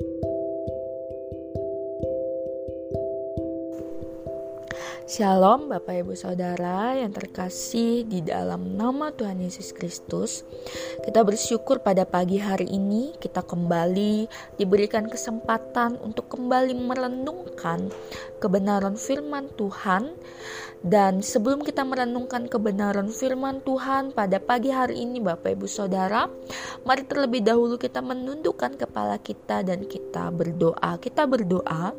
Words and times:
Thank 0.00 0.24
you. 0.24 0.33
Shalom 5.04 5.68
Bapak 5.68 6.00
Ibu 6.00 6.16
Saudara 6.16 6.96
yang 6.96 7.12
terkasih 7.12 8.08
di 8.08 8.24
dalam 8.24 8.72
nama 8.72 9.12
Tuhan 9.12 9.36
Yesus 9.36 9.76
Kristus. 9.76 10.48
Kita 11.04 11.20
bersyukur 11.20 11.84
pada 11.84 12.08
pagi 12.08 12.40
hari 12.40 12.72
ini 12.72 13.12
kita 13.20 13.44
kembali 13.44 14.24
diberikan 14.56 15.04
kesempatan 15.04 16.00
untuk 16.00 16.32
kembali 16.32 16.72
merenungkan 16.72 17.92
kebenaran 18.40 18.96
firman 18.96 19.52
Tuhan. 19.60 20.16
Dan 20.80 21.20
sebelum 21.20 21.64
kita 21.64 21.84
merenungkan 21.84 22.48
kebenaran 22.48 23.08
firman 23.12 23.60
Tuhan 23.60 24.12
pada 24.12 24.40
pagi 24.40 24.72
hari 24.72 25.04
ini 25.04 25.20
Bapak 25.20 25.52
Ibu 25.52 25.68
Saudara, 25.68 26.32
mari 26.88 27.04
terlebih 27.04 27.44
dahulu 27.44 27.76
kita 27.76 28.00
menundukkan 28.00 28.80
kepala 28.80 29.20
kita 29.20 29.64
dan 29.64 29.84
kita 29.84 30.32
berdoa. 30.32 30.96
Kita 31.00 31.24
berdoa, 31.24 31.92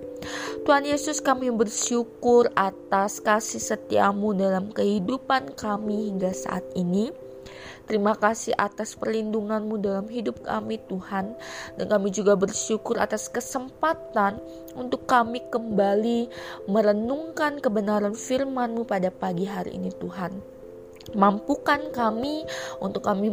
Tuhan 0.65 0.85
Yesus 0.89 1.21
kami 1.21 1.53
bersyukur 1.53 2.49
atas 2.57 3.21
kasih 3.21 3.61
setiamu 3.61 4.33
dalam 4.33 4.73
kehidupan 4.73 5.53
kami 5.53 6.09
hingga 6.09 6.33
saat 6.33 6.65
ini. 6.73 7.13
Terima 7.85 8.17
kasih 8.17 8.57
atas 8.57 8.97
perlindunganmu 8.97 9.77
dalam 9.77 10.09
hidup 10.09 10.41
kami 10.41 10.81
Tuhan. 10.89 11.37
Dan 11.77 11.85
kami 11.85 12.09
juga 12.09 12.33
bersyukur 12.33 12.97
atas 12.97 13.29
kesempatan 13.29 14.41
untuk 14.73 15.05
kami 15.05 15.45
kembali 15.53 16.25
merenungkan 16.65 17.61
kebenaran 17.61 18.17
firmanmu 18.17 18.89
pada 18.89 19.13
pagi 19.13 19.45
hari 19.45 19.77
ini 19.77 19.93
Tuhan. 19.93 20.33
Mampukan 21.13 21.93
kami 21.93 22.41
untuk 22.81 23.05
kami 23.05 23.29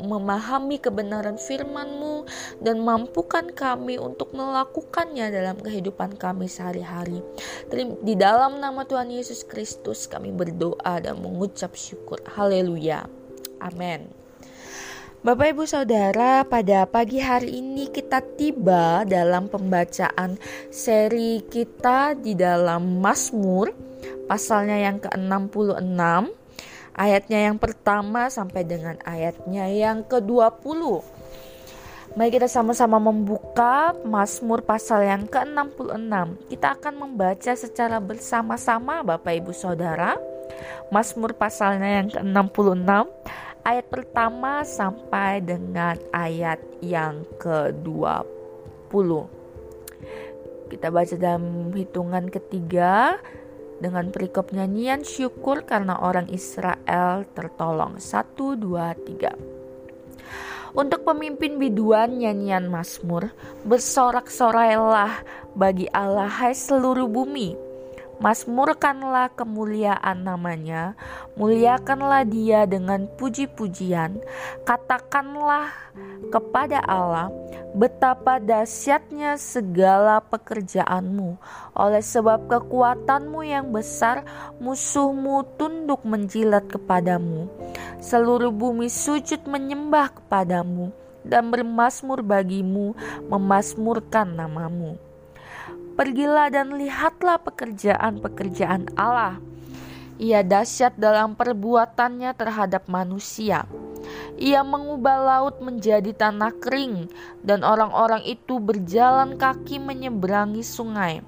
memahami 0.00 0.80
kebenaran 0.80 1.36
firman-Mu 1.36 2.24
dan 2.64 2.80
mampukan 2.80 3.52
kami 3.52 4.00
untuk 4.00 4.32
melakukannya 4.32 5.28
dalam 5.28 5.60
kehidupan 5.60 6.16
kami 6.16 6.48
sehari-hari. 6.48 7.20
Di 8.00 8.14
dalam 8.16 8.56
nama 8.56 8.88
Tuhan 8.88 9.12
Yesus 9.12 9.44
Kristus 9.44 10.08
kami 10.08 10.32
berdoa 10.32 11.04
dan 11.04 11.20
mengucap 11.20 11.76
syukur. 11.76 12.24
Haleluya. 12.24 13.04
Amin. 13.60 14.24
Bapak 15.24 15.56
Ibu 15.56 15.64
Saudara, 15.64 16.44
pada 16.44 16.84
pagi 16.84 17.16
hari 17.16 17.56
ini 17.56 17.88
kita 17.88 18.20
tiba 18.36 19.08
dalam 19.08 19.48
pembacaan 19.48 20.36
seri 20.68 21.40
kita 21.48 22.12
di 22.12 22.36
dalam 22.36 23.00
Mazmur 23.00 23.72
pasalnya 24.26 24.76
yang 24.80 24.96
ke-66 25.00 26.00
ayatnya 26.94 27.38
yang 27.50 27.58
pertama 27.58 28.30
sampai 28.30 28.62
dengan 28.62 28.96
ayatnya 29.02 29.68
yang 29.68 30.06
ke-20. 30.06 31.02
Mari 32.14 32.30
kita 32.30 32.46
sama-sama 32.46 33.02
membuka 33.02 33.90
Mazmur 34.06 34.62
pasal 34.62 35.02
yang 35.02 35.26
ke-66. 35.26 36.46
Kita 36.46 36.78
akan 36.78 36.94
membaca 36.94 37.52
secara 37.58 37.98
bersama-sama 37.98 39.02
Bapak 39.02 39.34
Ibu 39.42 39.50
Saudara. 39.50 40.14
Mazmur 40.94 41.34
pasalnya 41.34 41.98
yang 41.98 42.08
ke-66 42.14 42.86
ayat 43.66 43.86
pertama 43.90 44.62
sampai 44.62 45.42
dengan 45.42 45.98
ayat 46.14 46.62
yang 46.78 47.26
ke-20. 47.42 49.10
Kita 50.70 50.86
baca 50.94 51.14
dalam 51.18 51.74
hitungan 51.74 52.30
ketiga 52.30 53.18
dengan 53.82 54.10
perikop 54.14 54.54
nyanyian 54.54 55.02
syukur 55.02 55.66
karena 55.66 55.98
orang 55.98 56.30
Israel 56.30 57.26
tertolong. 57.34 57.98
Satu, 57.98 58.54
dua, 58.54 58.94
tiga. 58.94 59.34
Untuk 60.74 61.06
pemimpin 61.06 61.58
biduan 61.62 62.18
nyanyian 62.18 62.66
Mazmur, 62.66 63.30
bersorak-sorailah 63.62 65.22
bagi 65.54 65.86
Allah 65.94 66.26
hai 66.26 66.50
seluruh 66.50 67.06
bumi 67.06 67.73
Masmurkanlah 68.22 69.34
kemuliaan 69.34 70.22
namanya, 70.22 70.94
muliakanlah 71.34 72.22
dia 72.22 72.62
dengan 72.62 73.10
puji-pujian, 73.18 74.22
katakanlah 74.62 75.74
kepada 76.30 76.78
Allah, 76.86 77.34
betapa 77.74 78.38
dahsyatnya 78.38 79.34
segala 79.34 80.22
pekerjaanmu, 80.30 81.36
oleh 81.74 82.02
sebab 82.02 82.46
kekuatanmu 82.46 83.42
yang 83.42 83.74
besar, 83.74 84.22
musuhmu 84.62 85.42
tunduk 85.58 86.06
menjilat 86.06 86.64
kepadamu. 86.70 87.50
Seluruh 87.98 88.54
bumi 88.54 88.86
sujud 88.86 89.42
menyembah 89.44 90.14
kepadamu, 90.14 90.94
dan 91.26 91.50
bermasmur 91.50 92.22
bagimu, 92.22 92.94
memasmurkan 93.26 94.38
namamu. 94.38 95.00
Pergilah 95.94 96.50
dan 96.50 96.74
lihatlah 96.74 97.38
pekerjaan-pekerjaan 97.38 98.98
Allah. 98.98 99.38
Ia 100.18 100.42
dahsyat 100.42 100.98
dalam 100.98 101.38
perbuatannya 101.38 102.34
terhadap 102.34 102.90
manusia. 102.90 103.66
Ia 104.34 104.66
mengubah 104.66 105.22
laut 105.22 105.62
menjadi 105.62 106.10
tanah 106.10 106.50
kering, 106.58 107.06
dan 107.46 107.62
orang-orang 107.62 108.26
itu 108.26 108.58
berjalan 108.58 109.38
kaki 109.38 109.78
menyeberangi 109.78 110.66
sungai. 110.66 111.22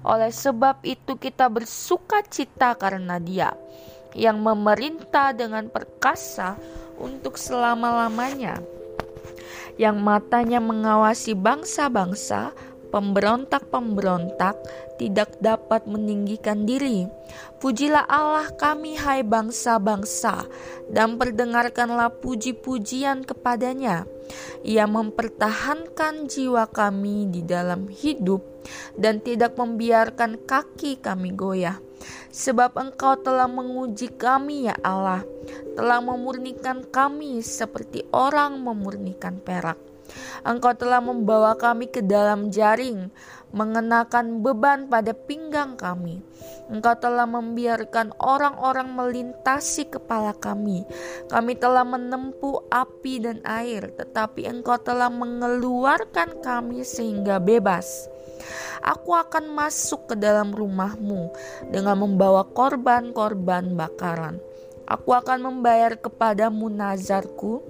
Oleh 0.00 0.32
sebab 0.32 0.80
itu, 0.80 1.20
kita 1.20 1.52
bersuka 1.52 2.24
cita 2.24 2.72
karena 2.76 3.20
Dia 3.20 3.52
yang 4.16 4.42
memerintah 4.42 5.30
dengan 5.36 5.70
perkasa 5.70 6.58
untuk 6.98 7.38
selama-lamanya, 7.38 8.58
yang 9.78 10.02
matanya 10.02 10.58
mengawasi 10.58 11.38
bangsa-bangsa 11.38 12.50
pemberontak-pemberontak 12.90 14.58
tidak 15.00 15.38
dapat 15.40 15.88
meninggikan 15.88 16.68
diri. 16.68 17.08
Pujilah 17.62 18.04
Allah 18.04 18.50
kami 18.52 18.98
hai 19.00 19.24
bangsa-bangsa 19.24 20.44
dan 20.90 21.16
perdengarkanlah 21.16 22.12
puji-pujian 22.20 23.24
kepadanya. 23.24 24.04
Ia 24.66 24.84
mempertahankan 24.84 26.28
jiwa 26.28 26.68
kami 26.68 27.30
di 27.32 27.42
dalam 27.46 27.88
hidup 27.88 28.44
dan 28.98 29.24
tidak 29.24 29.56
membiarkan 29.56 30.44
kaki 30.44 31.00
kami 31.00 31.32
goyah. 31.32 31.78
Sebab 32.30 32.78
engkau 32.78 33.18
telah 33.20 33.50
menguji 33.50 34.14
kami 34.14 34.70
ya 34.70 34.76
Allah, 34.80 35.20
telah 35.74 36.00
memurnikan 36.00 36.86
kami 36.88 37.42
seperti 37.42 38.06
orang 38.14 38.62
memurnikan 38.62 39.36
perak 39.42 39.89
Engkau 40.40 40.72
telah 40.72 41.04
membawa 41.04 41.54
kami 41.54 41.90
ke 41.92 42.00
dalam 42.00 42.48
jaring, 42.48 43.12
mengenakan 43.50 44.40
beban 44.40 44.86
pada 44.86 45.12
pinggang 45.12 45.74
kami. 45.76 46.22
Engkau 46.70 46.94
telah 46.96 47.26
membiarkan 47.26 48.14
orang-orang 48.22 48.88
melintasi 48.94 49.90
kepala 49.90 50.32
kami. 50.38 50.86
Kami 51.28 51.52
telah 51.58 51.82
menempuh 51.82 52.70
api 52.70 53.14
dan 53.20 53.38
air, 53.42 53.90
tetapi 53.94 54.46
Engkau 54.46 54.78
telah 54.78 55.10
mengeluarkan 55.10 56.40
kami 56.40 56.86
sehingga 56.86 57.42
bebas. 57.42 58.08
Aku 58.80 59.12
akan 59.12 59.52
masuk 59.52 60.08
ke 60.08 60.14
dalam 60.16 60.56
rumahmu 60.56 61.28
dengan 61.68 62.00
membawa 62.00 62.48
korban-korban 62.48 63.76
bakaran 63.76 64.40
Aku 64.90 65.14
akan 65.14 65.38
membayar 65.46 65.94
kepadamu 65.94 66.66
nazarku 66.66 67.62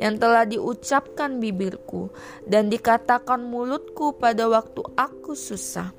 yang 0.00 0.16
telah 0.16 0.48
diucapkan 0.48 1.36
bibirku 1.36 2.08
dan 2.48 2.72
dikatakan 2.72 3.44
mulutku 3.44 4.16
pada 4.16 4.48
waktu 4.48 4.80
aku 4.96 5.36
susah. 5.36 5.92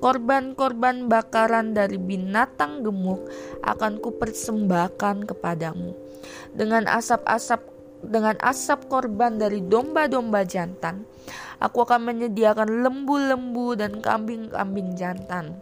Korban-korban 0.00 1.12
bakaran 1.12 1.76
dari 1.76 2.00
binatang 2.00 2.80
gemuk 2.80 3.28
akan 3.68 4.00
kupersembahkan 4.00 5.28
kepadamu. 5.28 5.92
Dengan 6.56 6.88
asap-asap 6.88 7.60
dengan 8.04 8.36
asap 8.40 8.88
korban 8.88 9.36
dari 9.36 9.64
domba-domba 9.64 10.44
jantan, 10.44 11.04
aku 11.60 11.84
akan 11.84 12.04
menyediakan 12.04 12.84
lembu-lembu 12.84 13.76
dan 13.76 14.00
kambing-kambing 14.00 14.92
jantan 14.92 15.56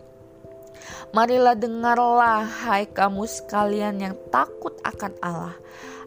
Marilah 1.12 1.58
dengarlah 1.58 2.44
hai 2.44 2.88
kamu 2.88 3.28
sekalian 3.28 4.00
yang 4.00 4.16
takut 4.32 4.72
akan 4.80 5.12
Allah. 5.20 5.56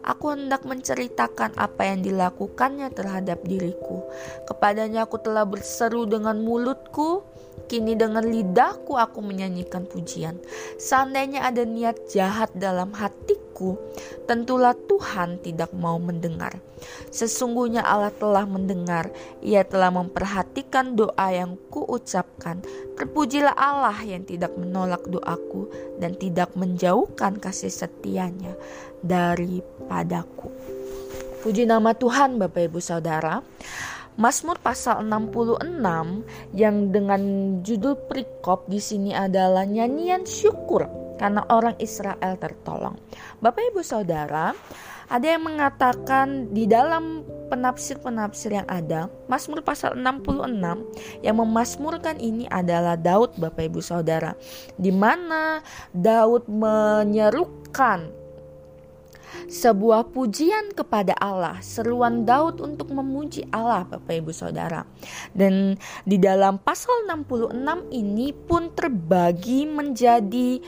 Aku 0.06 0.34
hendak 0.34 0.62
menceritakan 0.62 1.58
apa 1.58 1.82
yang 1.90 2.02
dilakukannya 2.02 2.94
terhadap 2.94 3.42
diriku. 3.42 4.06
Kepadanya 4.46 5.02
aku 5.02 5.18
telah 5.18 5.42
berseru 5.42 6.06
dengan 6.06 6.38
mulutku, 6.38 7.26
kini 7.66 7.98
dengan 7.98 8.22
lidahku 8.22 8.94
aku 8.94 9.18
menyanyikan 9.18 9.82
pujian. 9.82 10.38
Seandainya 10.78 11.42
ada 11.42 11.66
niat 11.66 12.06
jahat 12.06 12.54
dalam 12.54 12.94
hatiku, 12.94 13.45
tentulah 14.28 14.76
Tuhan 14.76 15.40
tidak 15.40 15.72
mau 15.72 15.96
mendengar. 15.96 16.60
Sesungguhnya 17.08 17.80
Allah 17.80 18.12
telah 18.12 18.44
mendengar, 18.44 19.08
Ia 19.40 19.64
telah 19.64 19.88
memperhatikan 19.88 20.92
doa 20.92 21.28
yang 21.32 21.56
kuucapkan. 21.72 22.60
Terpujilah 23.00 23.56
Allah 23.56 23.96
yang 24.04 24.28
tidak 24.28 24.52
menolak 24.60 25.04
doaku 25.08 25.72
dan 25.96 26.12
tidak 26.20 26.52
menjauhkan 26.52 27.40
kasih 27.40 27.72
setianya 27.72 28.52
daripadaku. 29.00 30.52
Puji 31.40 31.64
nama 31.64 31.94
Tuhan 31.94 32.42
Bapak 32.42 32.68
Ibu 32.68 32.80
Saudara. 32.82 33.40
Mazmur 34.16 34.56
pasal 34.64 35.04
66 35.04 35.60
yang 36.56 36.88
dengan 36.88 37.20
judul 37.60 38.00
perikop 38.08 38.64
di 38.64 38.80
sini 38.80 39.12
adalah 39.12 39.68
nyanyian 39.68 40.24
syukur 40.24 41.05
karena 41.16 41.44
orang 41.48 41.76
Israel 41.80 42.36
tertolong. 42.40 42.96
Bapak 43.40 43.72
Ibu 43.72 43.80
Saudara, 43.84 44.52
ada 45.06 45.26
yang 45.26 45.46
mengatakan 45.46 46.50
di 46.50 46.66
dalam 46.66 47.22
penafsir-penafsir 47.46 48.58
yang 48.58 48.66
ada, 48.66 49.06
Mazmur 49.30 49.62
pasal 49.62 49.94
66 49.94 51.22
yang 51.22 51.36
memasmurkan 51.38 52.18
ini 52.18 52.50
adalah 52.50 52.98
Daud 52.98 53.38
Bapak 53.38 53.70
Ibu 53.70 53.78
Saudara. 53.78 54.34
Di 54.74 54.90
mana 54.90 55.62
Daud 55.94 56.50
menyerukan 56.50 58.26
sebuah 59.46 60.10
pujian 60.10 60.74
kepada 60.74 61.14
Allah, 61.22 61.62
seruan 61.62 62.26
Daud 62.26 62.58
untuk 62.58 62.90
memuji 62.90 63.46
Allah 63.54 63.86
Bapak 63.86 64.10
Ibu 64.10 64.34
Saudara. 64.34 64.82
Dan 65.30 65.78
di 66.02 66.18
dalam 66.18 66.58
pasal 66.58 67.06
66 67.06 67.54
ini 67.94 68.34
pun 68.34 68.74
terbagi 68.74 69.70
menjadi 69.70 70.58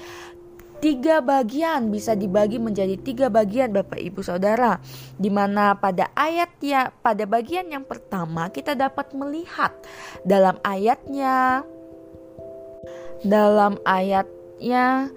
tiga 0.78 1.18
bagian 1.18 1.90
bisa 1.90 2.14
dibagi 2.14 2.62
menjadi 2.62 2.94
tiga 2.98 3.26
bagian 3.28 3.74
Bapak 3.74 3.98
Ibu 3.98 4.22
Saudara. 4.22 4.78
Di 5.18 5.30
mana 5.30 5.74
pada 5.78 6.10
ayat 6.14 6.54
ya 6.62 6.90
pada 6.90 7.26
bagian 7.26 7.68
yang 7.70 7.84
pertama 7.84 8.48
kita 8.50 8.78
dapat 8.78 9.10
melihat 9.14 9.74
dalam 10.22 10.56
ayatnya 10.62 11.66
dalam 13.26 13.82
ayatnya 13.82 15.10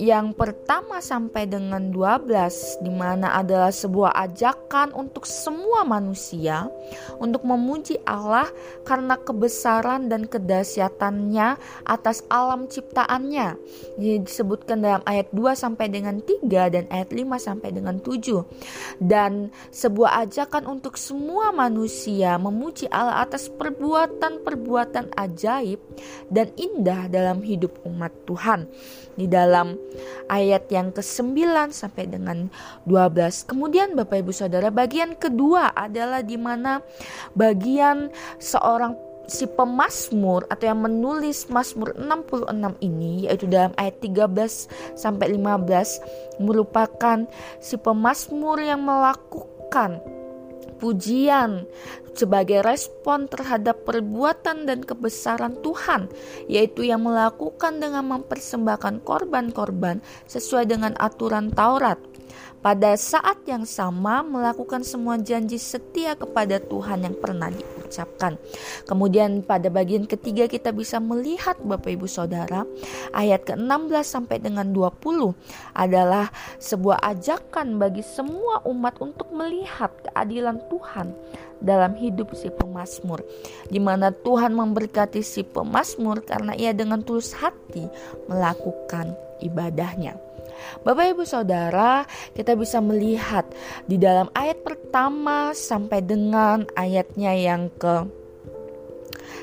yang 0.00 0.32
pertama 0.32 1.04
sampai 1.04 1.44
dengan 1.44 1.92
12 1.92 2.80
di 2.80 2.88
mana 2.88 3.36
adalah 3.36 3.68
sebuah 3.68 4.16
ajakan 4.32 4.96
untuk 4.96 5.28
semua 5.28 5.84
manusia 5.84 6.72
untuk 7.20 7.44
memuji 7.44 8.00
Allah 8.08 8.48
karena 8.88 9.20
kebesaran 9.20 10.08
dan 10.08 10.24
kedahsyatannya 10.24 11.60
atas 11.84 12.24
alam 12.32 12.64
ciptaannya. 12.64 13.60
Ini 14.00 14.24
disebutkan 14.24 14.80
dalam 14.80 15.04
ayat 15.04 15.28
2 15.36 15.52
sampai 15.52 15.92
dengan 15.92 16.24
3 16.24 16.48
dan 16.48 16.88
ayat 16.88 17.12
5 17.12 17.36
sampai 17.36 17.68
dengan 17.68 18.00
7. 18.00 18.40
Dan 19.04 19.52
sebuah 19.68 20.24
ajakan 20.24 20.64
untuk 20.64 20.96
semua 20.96 21.52
manusia 21.52 22.40
memuji 22.40 22.88
Allah 22.88 23.20
atas 23.20 23.52
perbuatan-perbuatan 23.52 25.12
ajaib 25.12 25.76
dan 26.32 26.48
indah 26.56 27.04
dalam 27.12 27.44
hidup 27.44 27.76
umat 27.84 28.16
Tuhan. 28.24 28.64
Di 29.20 29.28
dalam 29.28 29.76
ayat 30.30 30.70
yang 30.70 30.94
ke-9 30.94 31.40
sampai 31.74 32.10
dengan 32.10 32.50
12. 32.86 33.50
Kemudian 33.50 33.94
Bapak 33.98 34.22
Ibu 34.22 34.32
Saudara, 34.34 34.68
bagian 34.70 35.16
kedua 35.18 35.74
adalah 35.74 36.22
di 36.22 36.38
mana 36.38 36.82
bagian 37.34 38.10
seorang 38.38 39.10
si 39.30 39.46
pemasmur 39.46 40.42
atau 40.50 40.74
yang 40.74 40.82
menulis 40.82 41.46
Mazmur 41.46 41.94
66 41.94 42.50
ini 42.82 43.30
yaitu 43.30 43.46
dalam 43.46 43.70
ayat 43.78 44.02
13 44.02 44.26
sampai 44.98 45.38
15 45.38 46.42
merupakan 46.42 47.30
si 47.62 47.78
pemasmur 47.78 48.58
yang 48.58 48.82
melakukan 48.82 50.02
pujian 50.80 51.68
sebagai 52.16 52.64
respon 52.64 53.28
terhadap 53.30 53.86
perbuatan 53.86 54.66
dan 54.66 54.82
kebesaran 54.82 55.60
Tuhan, 55.62 56.10
yaitu 56.50 56.88
yang 56.88 57.06
melakukan 57.06 57.78
dengan 57.78 58.18
mempersembahkan 58.18 59.04
korban-korban 59.06 60.02
sesuai 60.26 60.66
dengan 60.66 60.92
aturan 60.98 61.52
Taurat. 61.52 62.00
Pada 62.60 62.92
saat 62.92 63.40
yang 63.48 63.64
sama 63.64 64.20
melakukan 64.20 64.84
semua 64.84 65.16
janji 65.16 65.56
setia 65.56 66.12
kepada 66.12 66.60
Tuhan 66.60 67.08
yang 67.08 67.16
pernah 67.16 67.48
diucapkan. 67.90 68.38
Kemudian 68.86 69.42
pada 69.42 69.66
bagian 69.66 70.06
ketiga 70.06 70.46
kita 70.46 70.70
bisa 70.70 71.02
melihat 71.02 71.58
Bapak 71.58 71.90
Ibu 71.90 72.06
Saudara 72.06 72.62
ayat 73.10 73.50
ke-16 73.50 74.06
sampai 74.06 74.38
dengan 74.38 74.70
20 74.70 75.34
adalah 75.74 76.30
sebuah 76.62 77.02
ajakan 77.02 77.82
bagi 77.82 78.06
semua 78.06 78.62
umat 78.62 79.02
untuk 79.02 79.34
melihat 79.34 79.90
keadilan 80.06 80.62
Tuhan 80.70 81.10
dalam 81.60 81.92
hidup 81.98 82.32
si 82.38 82.48
pemazmur 82.48 83.20
di 83.68 83.82
mana 83.82 84.14
Tuhan 84.14 84.56
memberkati 84.56 85.20
si 85.20 85.44
pemazmur 85.44 86.24
karena 86.24 86.56
ia 86.56 86.72
dengan 86.72 87.02
tulus 87.02 87.34
hati 87.36 87.90
melakukan 88.30 89.12
ibadahnya. 89.42 90.29
Bapak 90.82 91.16
Ibu 91.16 91.24
Saudara, 91.26 92.04
kita 92.32 92.56
bisa 92.56 92.78
melihat 92.80 93.46
di 93.86 94.00
dalam 94.00 94.32
ayat 94.32 94.62
pertama 94.64 95.52
sampai 95.52 96.00
dengan 96.04 96.64
ayatnya 96.76 97.32
yang 97.36 97.68
ke 97.76 98.20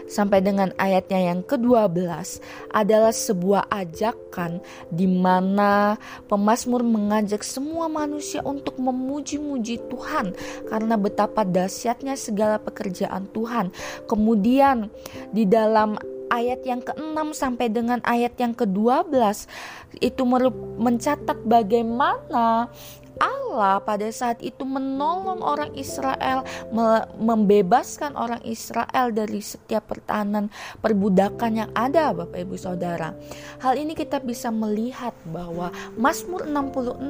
sampai 0.07 0.39
dengan 0.39 0.71
ayatnya 0.79 1.19
yang 1.31 1.43
ke-12 1.43 2.39
adalah 2.71 3.11
sebuah 3.11 3.67
ajakan 3.67 4.63
di 4.87 5.05
mana 5.05 5.99
pemazmur 6.31 6.81
mengajak 6.81 7.43
semua 7.43 7.91
manusia 7.91 8.39
untuk 8.41 8.79
memuji-muji 8.79 9.83
Tuhan 9.91 10.31
karena 10.71 10.95
betapa 10.95 11.43
dahsyatnya 11.43 12.15
segala 12.15 12.57
pekerjaan 12.57 13.27
Tuhan. 13.35 13.69
Kemudian 14.07 14.87
di 15.35 15.43
dalam 15.43 15.99
ayat 16.29 16.61
yang 16.63 16.81
ke-6 16.83 17.35
sampai 17.35 17.67
dengan 17.71 17.99
ayat 18.03 18.35
yang 18.39 18.53
ke-12 18.53 19.47
itu 20.03 20.21
mencatat 20.77 21.37
bagaimana 21.47 22.69
Allah 23.17 23.81
pada 23.81 24.05
saat 24.13 24.45
itu 24.45 24.61
menolong 24.61 25.41
orang 25.41 25.73
Israel, 25.73 26.45
membebaskan 27.17 28.13
orang 28.13 28.41
Israel 28.45 29.09
dari 29.09 29.41
setiap 29.41 29.89
pertahanan 29.89 30.53
perbudakan 30.85 31.65
yang 31.65 31.71
ada, 31.73 32.13
Bapak 32.13 32.37
Ibu 32.37 32.55
Saudara. 32.61 33.17
Hal 33.57 33.73
ini 33.81 33.97
kita 33.97 34.21
bisa 34.21 34.53
melihat 34.53 35.17
bahwa 35.25 35.73
Mazmur 35.97 36.45
66 36.45 37.01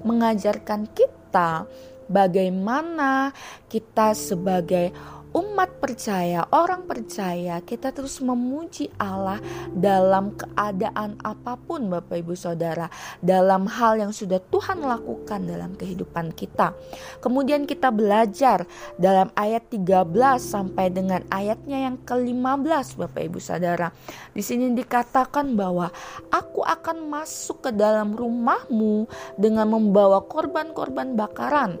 mengajarkan 0.00 0.88
kita 0.96 1.68
bagaimana 2.08 3.30
kita 3.68 4.16
sebagai 4.16 4.90
umat 5.30 5.78
percaya, 5.78 6.42
orang 6.50 6.86
percaya, 6.90 7.62
kita 7.62 7.94
terus 7.94 8.18
memuji 8.18 8.90
Allah 8.98 9.38
dalam 9.70 10.34
keadaan 10.34 11.14
apa 11.22 11.54
pun 11.54 11.86
Bapak 11.86 12.18
Ibu 12.18 12.34
Saudara, 12.34 12.90
dalam 13.22 13.70
hal 13.70 14.02
yang 14.02 14.10
sudah 14.10 14.42
Tuhan 14.50 14.82
lakukan 14.82 15.46
dalam 15.46 15.78
kehidupan 15.78 16.34
kita. 16.34 16.74
Kemudian 17.22 17.62
kita 17.66 17.94
belajar 17.94 18.66
dalam 18.98 19.30
ayat 19.38 19.70
13 19.70 20.10
sampai 20.42 20.90
dengan 20.90 21.22
ayatnya 21.30 21.90
yang 21.90 21.96
ke-15 22.02 22.98
Bapak 22.98 23.22
Ibu 23.30 23.38
Saudara. 23.38 23.94
Di 24.34 24.42
sini 24.42 24.74
dikatakan 24.74 25.54
bahwa 25.54 25.94
aku 26.34 26.66
akan 26.66 27.06
masuk 27.06 27.68
ke 27.68 27.70
dalam 27.70 28.18
rumahmu 28.18 29.06
dengan 29.38 29.70
membawa 29.70 30.26
korban-korban 30.26 31.14
bakaran 31.14 31.78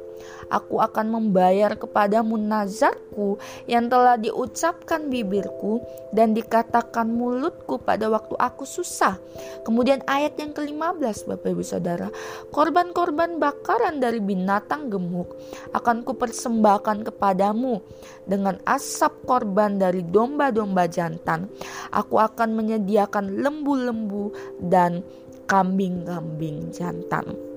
Aku 0.50 0.82
akan 0.82 1.06
membayar 1.10 1.78
kepadamu 1.78 2.34
nazarku 2.34 3.38
yang 3.70 3.86
telah 3.86 4.18
diucapkan 4.18 5.06
bibirku 5.06 5.78
dan 6.10 6.34
dikatakan 6.34 7.06
mulutku 7.06 7.78
pada 7.78 8.10
waktu 8.10 8.34
aku 8.34 8.66
susah. 8.66 9.18
Kemudian 9.62 10.02
ayat 10.10 10.34
yang 10.38 10.50
ke-15 10.50 11.30
Bapak 11.30 11.48
Ibu 11.54 11.62
Saudara. 11.62 12.08
Korban-korban 12.50 13.38
bakaran 13.38 14.02
dari 14.02 14.18
binatang 14.18 14.90
gemuk 14.90 15.38
akan 15.70 16.02
kupersembahkan 16.02 17.06
kepadamu 17.12 17.78
dengan 18.26 18.58
asap 18.66 19.26
korban 19.26 19.78
dari 19.78 20.02
domba-domba 20.02 20.90
jantan. 20.90 21.46
Aku 21.94 22.18
akan 22.18 22.58
menyediakan 22.58 23.42
lembu-lembu 23.42 24.34
dan 24.62 25.02
kambing-kambing 25.50 26.70
jantan. 26.70 27.49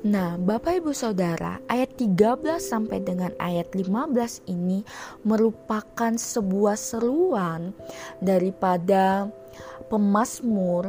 Nah, 0.00 0.40
Bapak 0.40 0.80
Ibu 0.80 0.96
Saudara, 0.96 1.60
ayat 1.68 2.00
13 2.00 2.56
sampai 2.56 3.04
dengan 3.04 3.36
ayat 3.36 3.76
15 3.76 4.48
ini 4.48 4.80
merupakan 5.28 6.16
sebuah 6.16 6.72
seruan 6.80 7.76
daripada 8.16 9.28
pemazmur 9.92 10.88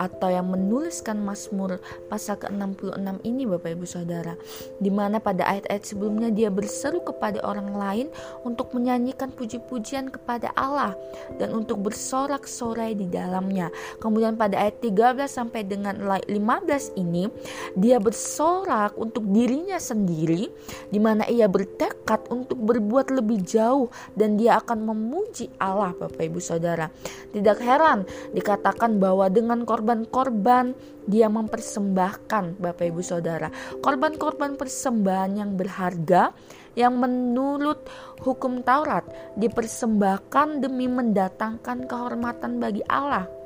atau 0.00 0.32
yang 0.32 0.48
menuliskan 0.48 1.20
Mazmur 1.20 1.76
pasal 2.08 2.40
ke-66 2.40 3.20
ini 3.28 3.44
Bapak 3.44 3.76
Ibu 3.76 3.84
Saudara 3.84 4.32
di 4.80 4.88
mana 4.88 5.20
pada 5.20 5.44
ayat-ayat 5.44 5.84
sebelumnya 5.84 6.32
dia 6.32 6.48
berseru 6.48 7.04
kepada 7.04 7.44
orang 7.44 7.76
lain 7.76 8.06
untuk 8.48 8.72
menyanyikan 8.72 9.28
puji-pujian 9.36 10.08
kepada 10.08 10.48
Allah 10.56 10.96
dan 11.36 11.52
untuk 11.52 11.84
bersorak-sorai 11.84 12.96
di 12.96 13.04
dalamnya. 13.04 13.68
Kemudian 14.00 14.40
pada 14.40 14.56
ayat 14.56 14.80
13 14.80 15.28
sampai 15.28 15.68
dengan 15.68 16.00
15 16.00 16.96
ini 16.96 17.28
dia 17.76 18.00
bersorak 18.00 18.96
untuk 18.96 19.28
dirinya 19.28 19.76
sendiri 19.76 20.48
di 20.88 20.96
mana 20.96 21.28
ia 21.28 21.44
bertekad 21.44 22.32
untuk 22.32 22.56
berbuat 22.56 23.12
lebih 23.12 23.44
jauh 23.44 23.92
dan 24.16 24.40
dia 24.40 24.56
akan 24.56 24.88
memuji 24.88 25.52
Allah 25.60 25.92
Bapak 25.92 26.24
Ibu 26.24 26.40
Saudara. 26.40 26.88
Tidak 27.30 27.58
heran 27.60 28.08
dikatakan 28.32 28.96
bahwa 28.96 29.28
dengan 29.28 29.62
korban 29.68 29.89
korban-korban 29.90 30.70
dia 31.10 31.26
mempersembahkan 31.26 32.62
Bapak 32.62 32.86
Ibu 32.94 33.02
Saudara. 33.02 33.50
Korban-korban 33.82 34.54
persembahan 34.54 35.42
yang 35.42 35.58
berharga 35.58 36.30
yang 36.78 36.94
menurut 36.94 37.82
hukum 38.22 38.62
Taurat 38.62 39.02
dipersembahkan 39.34 40.62
demi 40.62 40.86
mendatangkan 40.86 41.90
kehormatan 41.90 42.62
bagi 42.62 42.86
Allah. 42.86 43.39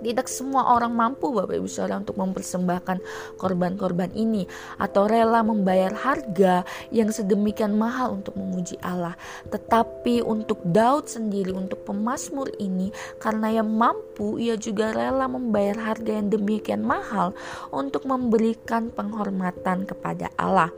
Tidak 0.00 0.28
semua 0.28 0.76
orang 0.76 0.92
mampu 0.92 1.32
Bapak 1.32 1.56
Ibu 1.56 1.68
Saudara 1.68 2.00
untuk 2.00 2.20
mempersembahkan 2.20 2.98
korban-korban 3.40 4.12
ini 4.12 4.44
atau 4.76 5.08
rela 5.08 5.40
membayar 5.40 5.92
harga 5.92 6.62
yang 6.92 7.08
sedemikian 7.08 7.72
mahal 7.74 8.20
untuk 8.20 8.36
memuji 8.36 8.76
Allah. 8.84 9.16
Tetapi 9.48 10.20
untuk 10.20 10.60
Daud 10.64 11.08
sendiri, 11.08 11.52
untuk 11.56 11.82
pemazmur 11.88 12.52
ini 12.60 12.92
karena 13.18 13.62
yang 13.62 13.68
mampu 13.68 14.36
ia 14.36 14.54
juga 14.56 14.92
rela 14.92 15.26
membayar 15.26 15.92
harga 15.92 16.12
yang 16.20 16.28
demikian 16.28 16.84
mahal 16.84 17.32
untuk 17.72 18.04
memberikan 18.04 18.92
penghormatan 18.92 19.88
kepada 19.88 20.28
Allah. 20.36 20.70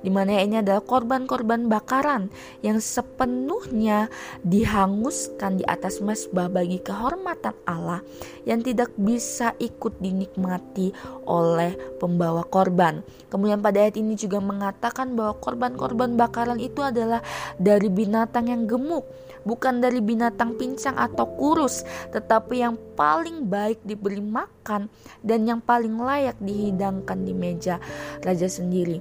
Di 0.00 0.10
mana 0.12 0.38
ini 0.40 0.60
adalah 0.60 0.84
korban-korban 0.84 1.66
bakaran 1.66 2.30
yang 2.62 2.78
sepenuhnya 2.78 4.08
dihanguskan 4.44 5.60
di 5.60 5.64
atas 5.66 5.98
mesbah 5.98 6.46
bagi 6.48 6.78
kehormatan 6.78 7.54
Allah 7.66 8.00
yang 8.48 8.57
dan 8.58 8.66
tidak 8.66 8.90
bisa 8.98 9.54
ikut 9.62 10.02
dinikmati 10.02 10.90
oleh 11.30 11.78
pembawa 12.02 12.42
korban. 12.42 13.06
Kemudian 13.30 13.62
pada 13.62 13.86
ayat 13.86 13.94
ini 14.02 14.18
juga 14.18 14.42
mengatakan 14.42 15.14
bahwa 15.14 15.38
korban-korban 15.38 16.18
bakaran 16.18 16.58
itu 16.58 16.82
adalah 16.82 17.22
dari 17.54 17.86
binatang 17.86 18.50
yang 18.50 18.66
gemuk, 18.66 19.06
bukan 19.48 19.80
dari 19.80 20.04
binatang 20.04 20.60
pincang 20.60 20.92
atau 21.00 21.24
kurus, 21.40 21.88
tetapi 22.12 22.60
yang 22.60 22.76
paling 22.92 23.48
baik 23.48 23.80
diberi 23.80 24.20
makan 24.20 24.92
dan 25.24 25.48
yang 25.48 25.64
paling 25.64 25.96
layak 25.96 26.36
dihidangkan 26.44 27.24
di 27.24 27.32
meja 27.32 27.80
raja 28.20 28.44
sendiri. 28.44 29.00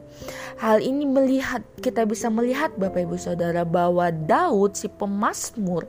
Hal 0.64 0.80
ini 0.80 1.04
melihat 1.04 1.68
kita 1.84 2.08
bisa 2.08 2.32
melihat 2.32 2.72
Bapak 2.80 3.04
Ibu 3.04 3.20
Saudara 3.20 3.68
bahwa 3.68 4.08
Daud 4.08 4.80
si 4.80 4.88
pemazmur 4.88 5.84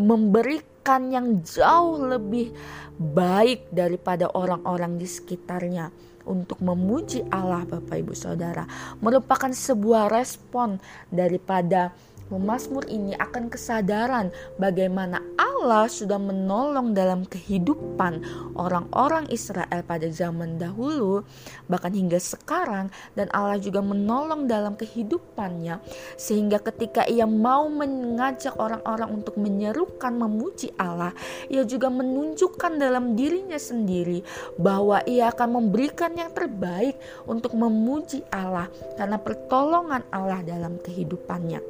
memberikan 0.00 1.12
yang 1.12 1.44
jauh 1.44 2.00
lebih 2.00 2.56
baik 2.96 3.68
daripada 3.68 4.32
orang-orang 4.32 4.96
di 4.96 5.04
sekitarnya 5.04 5.92
untuk 6.26 6.62
memuji 6.62 7.26
Allah 7.34 7.66
Bapak 7.66 7.98
Ibu 7.98 8.14
Saudara 8.14 8.66
merupakan 9.02 9.50
sebuah 9.50 10.10
respon 10.10 10.78
daripada 11.10 11.90
Memazmur 12.32 12.88
ini 12.88 13.12
akan 13.12 13.52
kesadaran 13.52 14.32
bagaimana 14.56 15.20
Allah 15.62 15.86
sudah 15.86 16.18
menolong 16.18 16.90
dalam 16.90 17.22
kehidupan 17.22 18.18
orang-orang 18.58 19.30
Israel 19.30 19.86
pada 19.86 20.10
zaman 20.10 20.58
dahulu, 20.58 21.22
bahkan 21.70 21.94
hingga 21.94 22.18
sekarang, 22.18 22.90
dan 23.14 23.30
Allah 23.30 23.62
juga 23.62 23.78
menolong 23.78 24.50
dalam 24.50 24.74
kehidupannya, 24.74 25.78
sehingga 26.18 26.58
ketika 26.58 27.06
ia 27.06 27.30
mau 27.30 27.70
mengajak 27.70 28.58
orang-orang 28.58 29.22
untuk 29.22 29.38
menyerukan 29.38 30.10
memuji 30.10 30.74
Allah, 30.82 31.14
ia 31.46 31.62
juga 31.62 31.86
menunjukkan 31.94 32.82
dalam 32.82 33.14
dirinya 33.14 33.54
sendiri 33.54 34.26
bahwa 34.58 34.98
ia 35.06 35.30
akan 35.30 35.62
memberikan 35.62 36.10
yang 36.18 36.34
terbaik 36.34 36.98
untuk 37.30 37.54
memuji 37.54 38.26
Allah 38.34 38.66
karena 38.98 39.14
pertolongan 39.14 40.02
Allah 40.10 40.42
dalam 40.42 40.82
kehidupannya. 40.82 41.62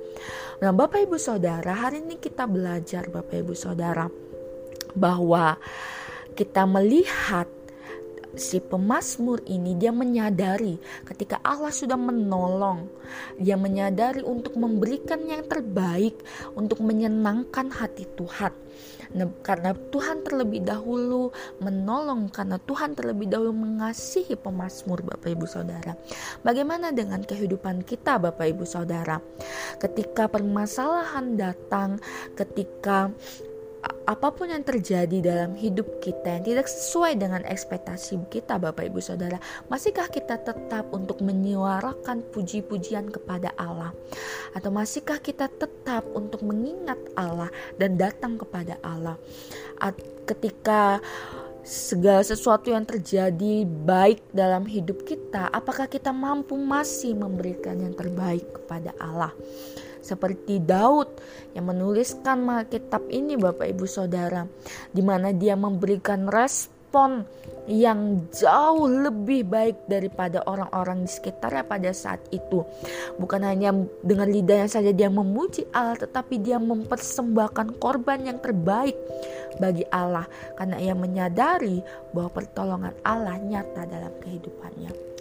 Nah, 0.63 0.71
Bapak 0.71 1.11
Ibu 1.11 1.19
Saudara, 1.19 1.75
hari 1.75 2.07
ini 2.07 2.23
kita 2.23 2.47
belajar 2.47 3.11
Bapak 3.11 3.35
Ibu 3.35 3.51
Saudara 3.51 3.82
bahwa 4.95 5.59
kita 6.33 6.65
melihat 6.65 7.49
si 8.33 8.65
pemazmur 8.65 9.45
ini 9.45 9.77
dia 9.77 9.93
menyadari 9.93 10.81
ketika 11.05 11.37
Allah 11.45 11.69
sudah 11.69 12.01
menolong, 12.01 12.89
dia 13.37 13.61
menyadari 13.61 14.25
untuk 14.25 14.57
memberikan 14.57 15.21
yang 15.29 15.45
terbaik 15.45 16.17
untuk 16.57 16.81
menyenangkan 16.81 17.69
hati 17.69 18.09
Tuhan. 18.17 18.53
Nah, 19.13 19.29
karena 19.45 19.77
Tuhan 19.93 20.25
terlebih 20.25 20.65
dahulu 20.65 21.29
menolong, 21.61 22.33
karena 22.33 22.57
Tuhan 22.57 22.97
terlebih 22.97 23.29
dahulu 23.29 23.53
mengasihi 23.53 24.41
pemazmur 24.41 25.05
Bapak 25.05 25.29
Ibu 25.29 25.45
Saudara. 25.45 25.93
Bagaimana 26.41 26.97
dengan 26.97 27.21
kehidupan 27.21 27.85
kita 27.85 28.17
Bapak 28.17 28.49
Ibu 28.57 28.65
Saudara? 28.65 29.21
Ketika 29.77 30.33
permasalahan 30.33 31.37
datang, 31.37 32.01
ketika 32.33 33.13
apa 34.03 34.35
pun 34.35 34.51
yang 34.51 34.67
terjadi 34.67 35.23
dalam 35.23 35.55
hidup 35.55 36.03
kita 36.03 36.39
yang 36.39 36.45
tidak 36.47 36.67
sesuai 36.67 37.19
dengan 37.19 37.43
ekspektasi 37.47 38.19
kita 38.31 38.59
Bapak 38.59 38.91
Ibu 38.91 38.99
Saudara, 38.99 39.39
masihkah 39.71 40.11
kita 40.11 40.43
tetap 40.43 40.91
untuk 40.91 41.23
menyuarakan 41.23 42.27
puji-pujian 42.35 43.11
kepada 43.11 43.55
Allah? 43.55 43.95
Atau 44.55 44.75
masihkah 44.75 45.23
kita 45.23 45.47
tetap 45.51 46.07
untuk 46.15 46.43
mengingat 46.43 46.99
Allah 47.15 47.51
dan 47.79 47.95
datang 47.95 48.39
kepada 48.39 48.79
Allah? 48.83 49.19
Ketika 50.27 51.03
segala 51.63 52.27
sesuatu 52.27 52.75
yang 52.75 52.83
terjadi 52.83 53.67
baik 53.67 54.23
dalam 54.35 54.67
hidup 54.67 55.07
kita, 55.07 55.47
apakah 55.51 55.87
kita 55.87 56.11
mampu 56.11 56.59
masih 56.59 57.15
memberikan 57.15 57.79
yang 57.79 57.95
terbaik 57.95 58.47
kepada 58.51 58.95
Allah? 58.99 59.31
Seperti 60.03 60.59
Daud 60.59 61.09
yang 61.55 61.71
menuliskan 61.71 62.45
kitab 62.67 63.07
ini 63.09 63.39
Bapak 63.39 63.71
Ibu 63.71 63.87
Saudara 63.87 64.45
di 64.91 65.01
mana 65.01 65.31
dia 65.31 65.55
memberikan 65.55 66.27
respon 66.27 67.25
yang 67.71 68.27
jauh 68.35 68.91
lebih 68.91 69.47
baik 69.47 69.87
daripada 69.87 70.43
orang-orang 70.51 71.07
di 71.07 71.11
sekitarnya 71.11 71.63
pada 71.63 71.91
saat 71.95 72.21
itu. 72.35 72.67
Bukan 73.17 73.47
hanya 73.47 73.71
dengan 74.03 74.29
lidahnya 74.29 74.67
saja 74.67 74.91
dia 74.91 75.07
memuji 75.07 75.65
Allah, 75.71 75.95
tetapi 75.95 76.43
dia 76.43 76.59
mempersembahkan 76.59 77.79
korban 77.79 78.27
yang 78.27 78.43
terbaik 78.43 78.99
bagi 79.63 79.87
Allah 79.95 80.27
karena 80.59 80.77
ia 80.83 80.93
menyadari 80.99 81.81
bahwa 82.11 82.35
pertolongan 82.35 82.95
Allah 83.07 83.39
nyata 83.39 83.87
dalam 83.87 84.13
kehidupannya. 84.19 85.12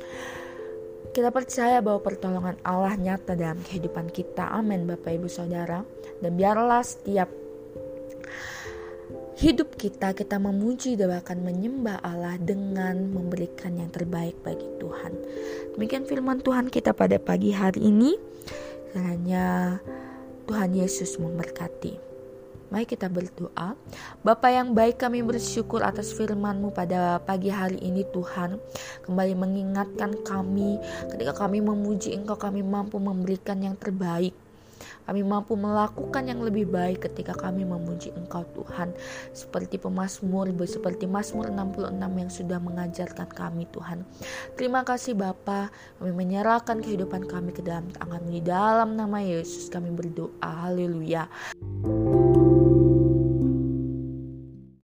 Kita 1.12 1.28
percaya 1.28 1.84
bahwa 1.84 2.00
pertolongan 2.00 2.56
Allah 2.64 2.96
nyata 2.96 3.36
dalam 3.36 3.60
kehidupan 3.68 4.08
kita. 4.16 4.48
Amin, 4.48 4.88
Bapak 4.88 5.12
Ibu 5.12 5.28
Saudara. 5.28 5.84
Dan 6.24 6.40
biarlah 6.40 6.80
setiap 6.80 7.28
hidup 9.42 9.74
kita 9.74 10.14
kita 10.14 10.38
memuji 10.38 10.94
dan 10.94 11.18
bahkan 11.18 11.42
menyembah 11.42 12.00
Allah 12.00 12.38
dengan 12.38 13.10
memberikan 13.10 13.74
yang 13.76 13.90
terbaik 13.90 14.38
bagi 14.46 14.70
Tuhan. 14.78 15.12
Demikian 15.76 16.08
firman 16.08 16.40
Tuhan 16.40 16.72
kita 16.72 16.96
pada 16.96 17.20
pagi 17.20 17.52
hari 17.52 17.92
ini. 17.92 18.16
Hanya 18.96 19.80
Tuhan 20.48 20.76
Yesus 20.76 21.20
memberkati. 21.20 22.11
Mari 22.72 22.88
kita 22.88 23.12
berdoa. 23.12 23.76
Bapa 24.24 24.48
yang 24.48 24.72
baik 24.72 24.96
kami 25.04 25.20
bersyukur 25.28 25.84
atas 25.84 26.16
firman-Mu 26.16 26.72
pada 26.72 27.20
pagi 27.20 27.52
hari 27.52 27.76
ini 27.84 28.08
Tuhan. 28.16 28.56
Kembali 29.04 29.36
mengingatkan 29.36 30.16
kami 30.24 30.80
ketika 31.12 31.36
kami 31.36 31.60
memuji 31.60 32.16
Engkau 32.16 32.40
kami 32.40 32.64
mampu 32.64 32.96
memberikan 32.96 33.60
yang 33.60 33.76
terbaik. 33.76 34.32
Kami 35.04 35.20
mampu 35.28 35.60
melakukan 35.60 36.24
yang 36.24 36.40
lebih 36.40 36.64
baik 36.72 37.12
ketika 37.12 37.36
kami 37.36 37.68
memuji 37.68 38.16
Engkau 38.16 38.48
Tuhan. 38.56 38.96
Seperti 39.36 39.76
pemazmur, 39.76 40.48
seperti 40.64 41.12
Mazmur 41.12 41.52
66 41.52 41.92
yang 41.92 42.32
sudah 42.32 42.60
mengajarkan 42.64 43.28
kami 43.36 43.68
Tuhan. 43.76 44.08
Terima 44.56 44.88
kasih 44.88 45.20
Bapa, 45.20 45.68
kami 46.00 46.16
menyerahkan 46.16 46.80
kehidupan 46.80 47.28
kami 47.28 47.52
ke 47.52 47.60
dalam 47.60 47.92
tangan 47.92 48.24
Di 48.32 48.40
dalam 48.40 48.96
nama 48.96 49.20
Yesus 49.20 49.68
kami 49.68 49.92
berdoa. 49.92 50.72
Haleluya. 50.72 51.28